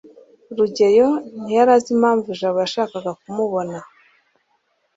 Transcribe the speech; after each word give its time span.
rugeyo 0.55 1.09
ntiyari 1.41 1.71
azi 1.77 1.89
impamvu 1.95 2.27
jabo 2.39 2.57
yashakaga 2.63 3.11
kumubona 3.21 3.77